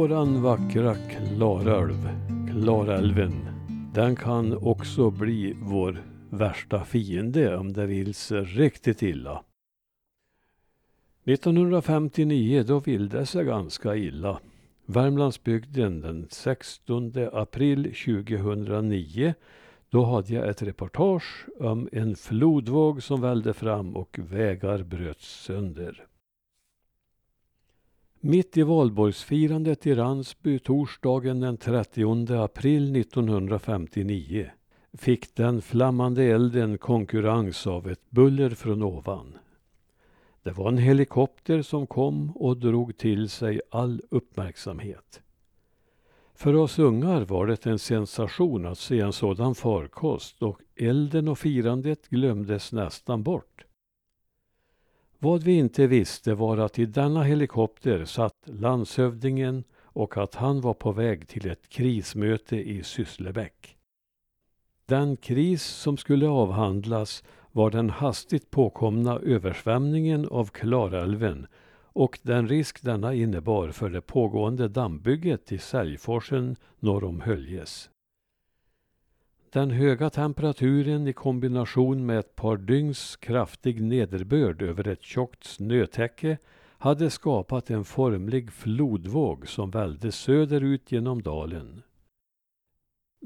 [0.00, 2.08] Våran vackra Klarälv,
[2.50, 3.32] Klarälven,
[3.94, 9.44] den kan också bli vår värsta fiende om det vill sig riktigt illa.
[11.24, 14.40] 1959 då vill det sig ganska illa.
[14.86, 19.34] Värmlandsbygden den 16 april 2009
[19.90, 26.06] då hade jag ett reportage om en flodvåg som välde fram och vägar bröts sönder.
[28.22, 34.50] Mitt i valborgsfirandet i Ransby torsdagen den 30 april 1959
[34.92, 39.38] fick den flammande elden konkurrens av ett buller från ovan.
[40.42, 45.20] Det var en helikopter som kom och drog till sig all uppmärksamhet.
[46.34, 51.38] För oss ungar var det en sensation att se en sådan farkost och elden och
[51.38, 53.64] firandet glömdes nästan bort.
[55.22, 60.74] Vad vi inte visste var att i denna helikopter satt landshövdingen och att han var
[60.74, 63.76] på väg till ett krismöte i Sysslebäck.
[64.86, 71.46] Den kris som skulle avhandlas var den hastigt påkomna översvämningen av Klarälven
[71.92, 77.90] och den risk denna innebar för det pågående dammbygget i Säljforsen norr om Höljes.
[79.52, 86.38] Den höga temperaturen i kombination med ett par dygns kraftig nederbörd över ett tjockt snötäcke
[86.78, 91.82] hade skapat en formlig flodvåg som välde söderut genom dalen.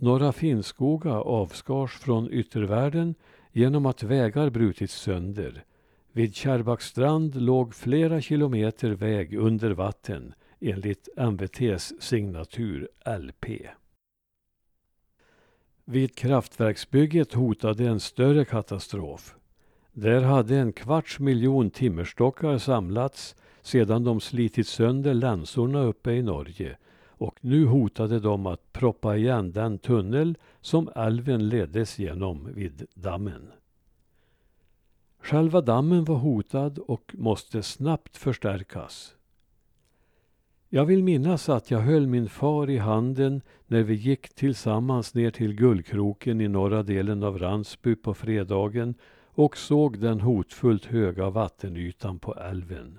[0.00, 3.14] Norra Finnskoga avskars från yttervärlden
[3.52, 5.64] genom att vägar brutits sönder.
[6.12, 12.88] Vid Kärrbackstrand låg flera kilometer väg under vatten enligt MVTs signatur
[13.18, 13.46] LP.
[15.86, 19.34] Vid kraftverksbygget hotade en större katastrof.
[19.92, 26.76] Där hade en kvarts miljon timmerstockar samlats sedan de slitit sönder länsorna uppe i Norge
[27.08, 33.52] och nu hotade de att proppa igen den tunnel som älven leddes genom vid dammen.
[35.18, 39.14] Själva dammen var hotad och måste snabbt förstärkas.
[40.74, 45.30] Jag vill minnas att jag höll min far i handen när vi gick tillsammans ner
[45.30, 52.18] till Gullkroken i norra delen av Ransby på fredagen och såg den hotfullt höga vattenytan
[52.18, 52.98] på älven.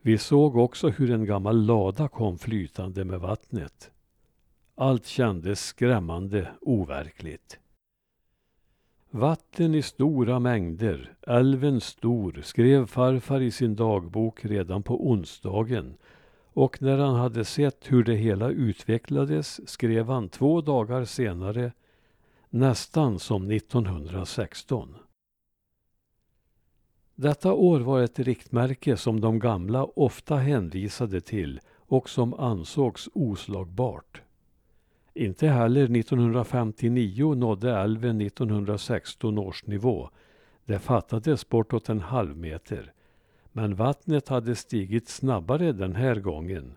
[0.00, 3.90] Vi såg också hur en gammal lada kom flytande med vattnet.
[4.74, 7.58] Allt kändes skrämmande overkligt.
[9.10, 15.96] Vatten i stora mängder, älven stor, skrev farfar i sin dagbok redan på onsdagen
[16.52, 21.72] och när han hade sett hur det hela utvecklades skrev han två dagar senare
[22.50, 24.94] nästan som 1916.
[27.14, 34.22] Detta år var ett riktmärke som de gamla ofta hänvisade till och som ansågs oslagbart.
[35.14, 40.10] Inte heller 1959 nådde älven 1916 års nivå.
[40.64, 42.92] Det fattades bortåt en halv meter.
[43.52, 46.72] Men vattnet hade stigit snabbare den här gången.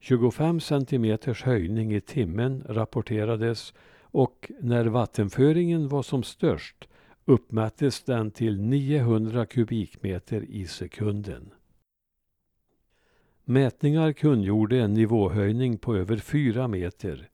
[0.00, 6.88] 25 centimeters höjning i timmen rapporterades och när vattenföringen var som störst
[7.24, 11.50] uppmättes den till 900 kubikmeter i sekunden.
[13.44, 17.28] Mätningar kungjorde en nivåhöjning på över fyra meter.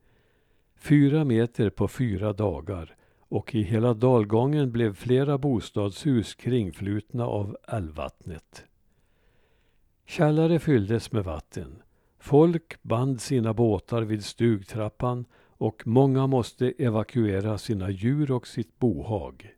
[0.76, 8.64] Fyra meter på fyra dagar och i hela dalgången blev flera bostadshus kringflutna av älvvattnet.
[10.10, 11.82] Källare fylldes med vatten.
[12.19, 19.54] Folk band sina båtar vid stugtrappan och många måste evakuera sina djur och sitt bohag.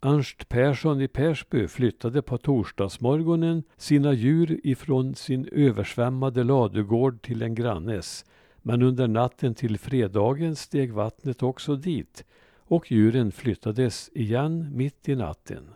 [0.00, 7.54] Ernst Persson i Persby flyttade på torsdagsmorgonen sina djur ifrån sin översvämmade ladugård till en
[7.54, 8.24] grannes.
[8.62, 12.24] Men under natten till fredagen steg vattnet också dit
[12.58, 15.74] och djuren flyttades igen mitt i natten.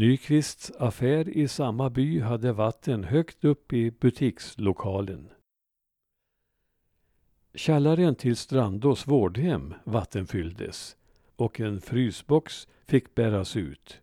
[0.00, 5.28] Nyqvists affär i samma by hade vatten högt upp i butikslokalen.
[7.54, 10.96] Källaren till Strandås vårdhem vattenfylldes
[11.36, 14.00] och en frysbox fick bäras ut.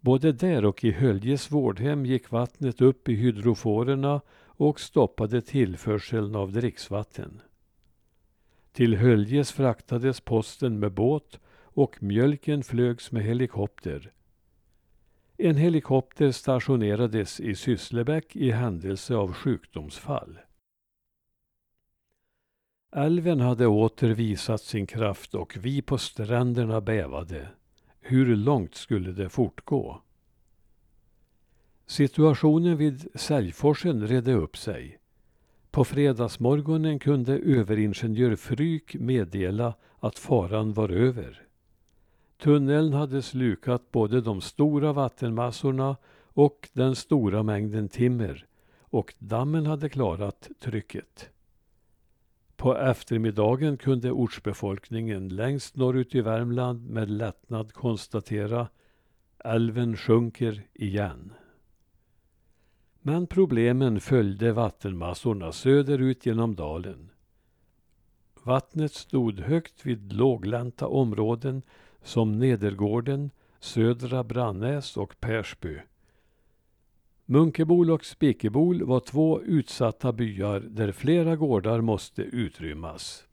[0.00, 6.52] Både där och i Höljes vårdhem gick vattnet upp i hydroforerna och stoppade tillförseln av
[6.52, 7.40] dricksvatten.
[8.72, 14.12] Till Höljes fraktades posten med båt och mjölken flögs med helikopter.
[15.40, 20.38] En helikopter stationerades i Sysslebäck i händelse av sjukdomsfall.
[22.92, 27.48] Älven hade åter visat sin kraft och vi på stränderna bävade.
[28.00, 30.02] Hur långt skulle det fortgå?
[31.86, 34.98] Situationen vid Säljforsen redde upp sig.
[35.70, 41.47] På fredagsmorgonen kunde överingenjör Fryk meddela att faran var över.
[42.38, 48.46] Tunneln hade slukat både de stora vattenmassorna och den stora mängden timmer
[48.80, 51.30] och dammen hade klarat trycket.
[52.56, 58.68] På eftermiddagen kunde ortsbefolkningen längst norrut i Värmland med lättnad konstatera
[59.38, 61.32] älven sjunker igen.
[63.00, 67.10] Men problemen följde vattenmassorna söderut genom dalen.
[68.42, 71.62] Vattnet stod högt vid låglänta områden
[72.02, 73.30] som Nedergården,
[73.60, 75.78] Södra Brannäs och Persby.
[77.24, 83.24] Munkebol och Spikebol var två utsatta byar där flera gårdar måste utrymmas.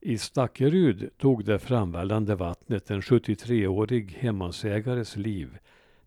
[0.00, 5.58] I Stackerud tog det framvällande vattnet en 73-årig hemmansägares liv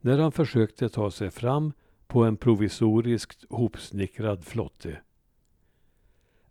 [0.01, 1.73] när han försökte ta sig fram
[2.07, 4.97] på en provisoriskt hopsnickrad flotte.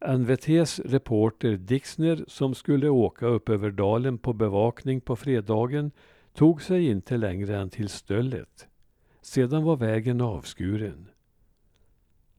[0.07, 5.91] NVTs reporter Dixner som skulle åka upp över dalen på bevakning på fredagen
[6.35, 8.69] tog sig inte längre än till stöllet.
[9.21, 11.09] Sedan var vägen avskuren.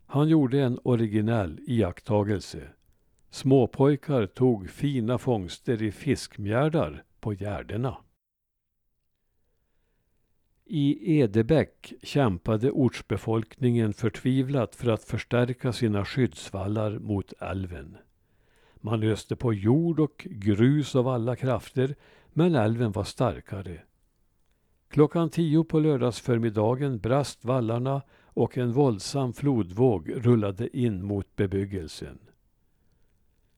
[0.05, 2.61] Han gjorde en originell iakttagelse.
[3.29, 7.97] Småpojkar tog fina fångster i fiskmjärdar på gärdena.
[10.67, 17.97] I Edebäck kämpade ortsbefolkningen förtvivlat för att förstärka sina skyddsvallar mot älven.
[18.75, 21.95] Man öste på jord och grus av alla krafter,
[22.33, 23.81] men älven var starkare.
[24.87, 32.19] Klockan tio på lördagsförmiddagen brast vallarna och en våldsam flodvåg rullade in mot bebyggelsen.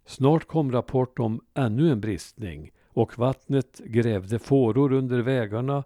[0.05, 5.83] Snart kom rapport om ännu en bristning och vattnet grävde fåror under vägarna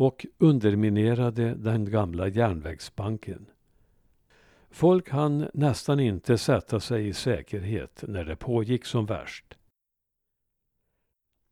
[0.00, 3.46] och underminerade den gamla järnvägsbanken.
[4.70, 9.58] Folk hann nästan inte sätta sig i säkerhet när det pågick som värst.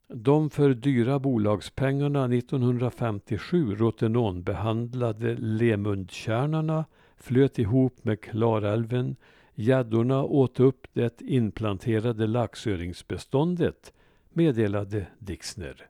[0.07, 6.85] De för dyra bolagspengarna 1957 rotenonbehandlade Lemundkärnarna
[7.17, 9.17] flöt ihop med Klarälven,
[9.55, 13.93] gäddorna åt upp det inplanterade laxöringsbeståndet,
[14.29, 15.89] meddelade Dixner.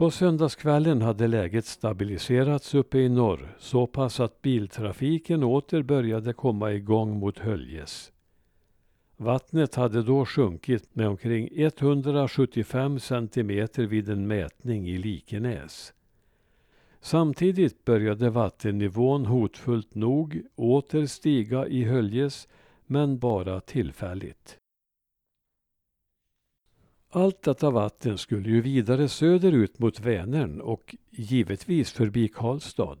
[0.00, 6.72] På söndagskvällen hade läget stabiliserats uppe i norr så pass att biltrafiken åter började komma
[6.72, 8.12] igång mot Höljes.
[9.16, 15.92] Vattnet hade då sjunkit med omkring 175 centimeter vid en mätning i Likenäs.
[17.00, 22.48] Samtidigt började vattennivån hotfullt nog åter stiga i Höljes,
[22.86, 24.59] men bara tillfälligt.
[27.12, 32.98] Allt detta vatten skulle ju vidare söderut mot Vänern och givetvis förbi Karlstad.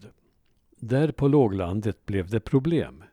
[0.76, 3.04] Där på låglandet blev det problem.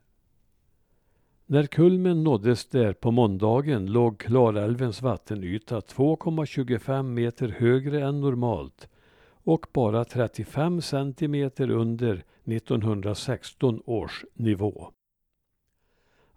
[1.46, 8.90] När kulmen nåddes där på måndagen låg Klarälvens vattenyta 2,25 meter högre än normalt
[9.30, 14.92] och bara 35 centimeter under 1916 års nivå.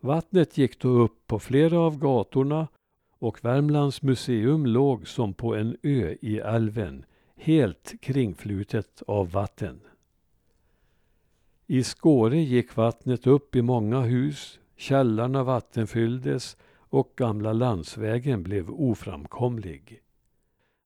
[0.00, 2.68] Vattnet gick då upp på flera av gatorna
[3.20, 7.04] och Värmlands museum låg som på en ö i älven,
[7.36, 9.80] helt kringflutet av vatten.
[11.66, 20.02] I Skåre gick vattnet upp i många hus, källarna vattenfylldes och gamla landsvägen blev oframkomlig.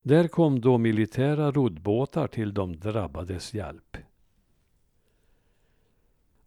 [0.02, 3.97] Där kom då militära roddbåtar till de drabbades hjälp.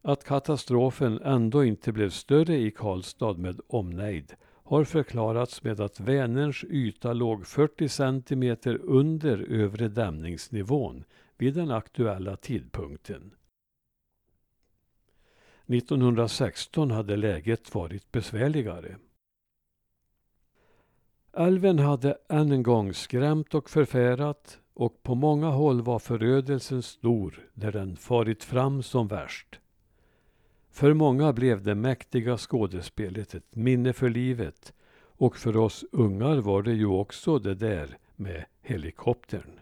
[0.02, 4.36] Att katastrofen ändå inte blev större i Karlstad med omnejd
[4.68, 11.04] har förklarats med att Vänerns yta låg 40 centimeter under övre dämningsnivån
[11.38, 13.34] vid den aktuella tidpunkten.
[15.66, 18.96] 1916 hade läget varit besvärligare.
[21.34, 27.50] Älven hade än en gång skrämt och förfärat och på många håll var förödelsen stor
[27.54, 29.60] där den farit fram som värst.
[30.78, 36.62] För många blev det mäktiga skådespelet ett minne för livet och för oss ungar var
[36.64, 39.60] det ju också det där med helikoptern.